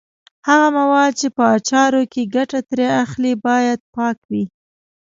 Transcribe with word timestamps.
هغه 0.47 0.67
مواد 0.77 1.11
چې 1.19 1.27
په 1.35 1.43
اچارو 1.55 2.03
کې 2.11 2.31
ګټه 2.35 2.59
ترې 2.69 2.87
اخلي 3.03 3.33
باید 3.47 3.79
پاک 3.95 4.17
وي. 4.29 4.43